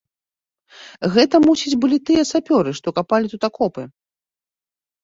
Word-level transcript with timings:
Гэта, 1.17 1.35
мусіць, 1.49 1.75
былі 1.83 1.97
тыя 2.09 2.23
сапёры, 2.33 2.69
што 2.81 2.87
капалі 2.97 3.25
тут 3.37 3.41
акопы. 3.51 3.83